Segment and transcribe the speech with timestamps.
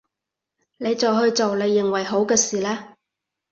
[0.77, 2.97] 你就去做你認為係好嘅事啦